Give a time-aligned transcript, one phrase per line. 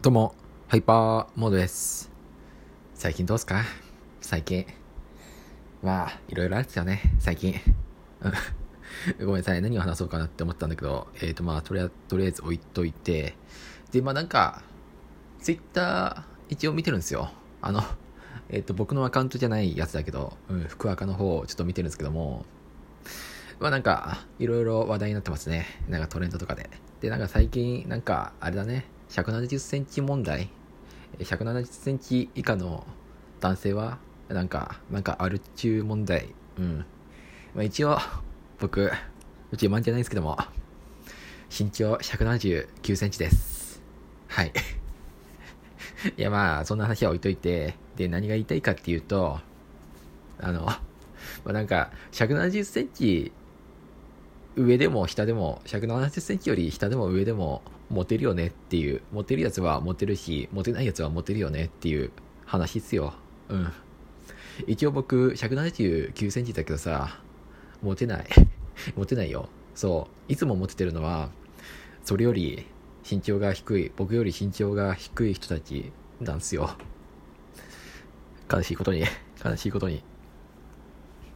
[0.00, 0.32] どうも、
[0.68, 2.08] ハイパーモードです。
[2.94, 3.64] 最近どうすか？
[4.20, 4.64] 最近。
[5.82, 7.56] まあ、いろいろあるんですよね、最近。
[9.18, 13.34] ごめんなさい、何を話そうかなって思ったんだけど、えっ、ー、とまあとりあ、とりあえず置いといて、
[13.90, 14.62] で、まあなんか、
[15.40, 17.32] ツイッター一応見てるんですよ。
[17.60, 17.82] あの、
[18.50, 22.46] えっ、ー、と、僕のアカウントじゃないやつだけど、うん、福赤の方をちょっと見てるんですけども、
[23.58, 25.66] まあなんか、いろいろ話題になってますね。
[25.88, 26.70] なんかトレンドとかで。
[27.00, 30.48] で、なんか最近、なんか、あれだね、170センチ問題
[31.18, 32.86] ？170センチ以下の
[33.40, 36.28] 男性はなんかなんかアル中問題。
[36.58, 36.84] うん。
[37.54, 37.98] まあ一応
[38.60, 38.90] 僕
[39.50, 40.36] うち自慢じゃないんですけども
[41.48, 43.80] 身長179センチです。
[44.28, 44.52] はい。
[46.16, 49.40] いやまあそんな話は置いといてで何が言いたいかっていうと
[50.38, 50.80] あのま
[51.46, 53.32] あなんか170センチ
[54.58, 62.10] 上でも下でも170センチより下でも上でもモテるよねっていうモテるやつはモテるしモテないやつはモテるよねっていう
[62.44, 63.14] 話っすよ。
[63.48, 63.72] うん。
[64.66, 67.20] 一応僕179センチだけどさ
[67.82, 68.26] モテない。
[68.96, 69.48] モテないよ。
[69.76, 70.32] そう。
[70.32, 71.30] いつもモテてるのは
[72.02, 72.66] それより
[73.08, 76.70] 身長が低い僕より身長が低い人たちなんすよ。
[78.52, 79.04] 悲しいことに。
[79.44, 80.02] 悲しいことに。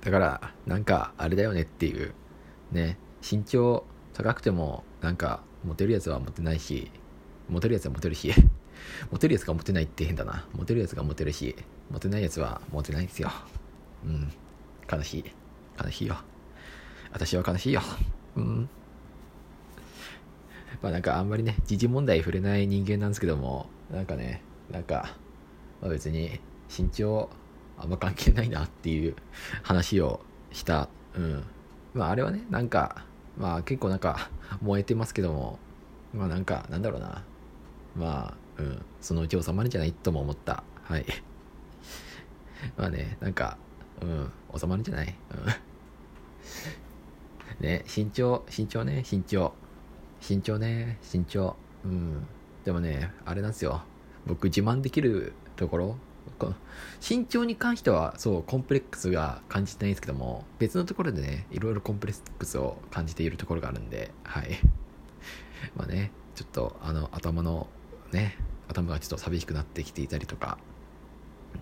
[0.00, 2.12] だからなんかあれだよねっていう。
[2.72, 2.98] ね。
[3.22, 6.90] 身長高くてもなんかモテるやつはモテないし
[7.48, 8.32] モテるやつはモテるし
[9.10, 10.46] モテるやつがモテないって変だな。
[10.54, 11.56] モテるやつがモテるし
[11.90, 13.30] モテないやつはモテないですよ。
[14.04, 14.32] うん。
[14.90, 15.24] 悲しい。
[15.82, 16.16] 悲しいよ。
[17.12, 17.82] 私は悲しいよ。
[18.36, 18.68] うん。
[20.80, 25.14] まあなんかあんまりね時事問題触れない人間なんですけどもなんかねなんか、
[25.80, 26.40] まあ、別に
[26.76, 27.30] 身長
[27.78, 29.14] あんま関係ないなっていう
[29.62, 30.88] 話をした。
[31.14, 31.44] うん。
[31.94, 33.04] まああれはねなんか
[33.36, 34.30] まあ結構なんか
[34.60, 35.58] 燃えてますけども。
[36.14, 37.22] まあなんかなんだろうな。
[37.96, 38.84] まあうん。
[39.00, 40.62] そのうち収まるんじゃないとも思った。
[40.82, 41.06] はい。
[42.76, 43.56] まあねなんか
[44.02, 45.14] うん収まるんじゃない？
[47.58, 47.66] うん。
[47.66, 49.54] ね身長身長ね身長
[50.28, 52.26] 身長ね身長うん。
[52.64, 53.82] でもねあれなんですよ。
[54.26, 55.96] 僕自慢できるところ
[57.06, 64.58] 身長に関してはそうコンプレックスが感じてないんですけども別のところでねいろいろコンプレックスを感じているところがあるんではい。
[65.76, 67.68] まあねちょっとあの頭の
[68.12, 68.36] ね
[68.68, 70.58] 頭がちょっと寂しくなってきていたりとか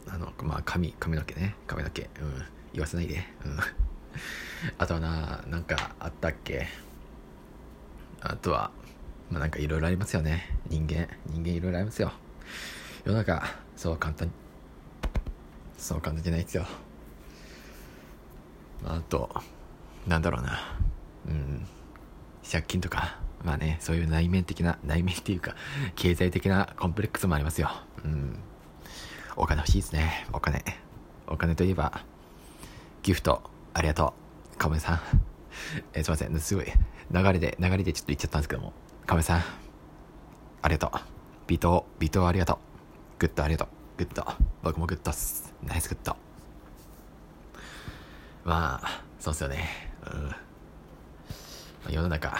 [0.09, 2.09] あのまあ髪髪の毛ね髪の毛うん
[2.73, 3.59] 言わせないでうん。
[4.79, 6.67] あとはななんかあったっけ？
[8.21, 8.71] あとは
[9.31, 10.59] まあなんかいろいろありますよね。
[10.69, 12.13] 人間人間いろいろありますよ。
[13.05, 13.43] 世の中
[13.77, 14.35] そう簡単に
[15.81, 16.67] そう簡単じゃないですよ。
[18.85, 19.31] あと、
[20.07, 20.61] なんだろうな。
[21.27, 21.67] うん。
[22.49, 25.57] 借金とか、まあね、そういう内面的な、内面っていうか、
[25.97, 27.71] 経済的なコンプレックスもありますよ。
[28.05, 28.39] うん。
[29.37, 30.27] お金欲しいですね。
[30.35, 30.63] お金。
[31.27, 32.03] お金といえば、
[33.03, 33.43] ギフト、
[33.73, 34.15] ありがと
[34.55, 34.59] う。
[34.59, 35.01] カメさん。
[35.95, 36.39] えすいません。
[36.41, 36.67] すごい、
[37.11, 38.75] 流れで、流れでちょっと言っちゃったんですけども。
[39.07, 39.43] カメさん。
[40.63, 41.01] ありがとう。
[41.47, 42.59] 微糖、微糖ありがとう。
[43.19, 44.05] グッドありがとう。
[44.05, 44.50] グッド。
[44.63, 45.55] 僕もグッドっす。
[45.67, 46.17] ナイスグッド。
[48.45, 49.65] まあ、そうっすよね。
[51.89, 51.95] うん。
[51.95, 52.37] 世の中、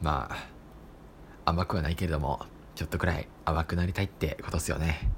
[0.00, 5.10] まあ、甘くはないけれども、ちょっとくらい甘くなりたいってことっすよね。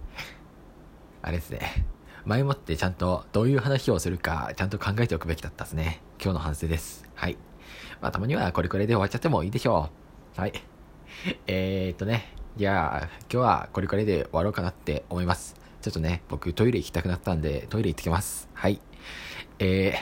[1.23, 1.87] あれですね。
[2.25, 6.01] 前もってちゃんとどういう話をするかちゃんと考えておくべきだったっすね。
[6.21, 7.05] 今日の反省です。
[7.15, 7.37] はい。
[8.01, 9.89] まあ、たまにはこれくらいで終わっちゃってもいいでしょ
[10.37, 10.41] う。
[10.41, 10.53] はい。
[11.47, 12.35] えー、っとね。
[12.57, 15.64] じゃあ、今日はこれくらいで終わろうかなって思います。
[15.85, 18.49] ちょっとね、僕トイレ行きたくなったんで、トイレ行ってきます。
[18.55, 18.81] はい。
[19.59, 19.93] え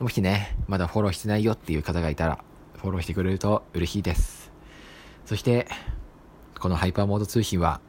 [0.00, 2.42] ー、もしね、まだフォローしてないよっていう方がいたら、
[2.76, 4.50] フォローしてくれると嬉しいです。
[5.26, 5.68] そして、
[6.58, 7.80] このハイパーモード通信は、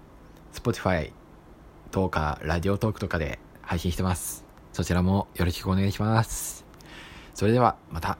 [0.53, 1.11] Spotify
[1.89, 4.45] とか、ラジオトークとかで配信してます。
[4.71, 6.67] そちらもよろしくお願いします。
[7.33, 8.19] それでは、また。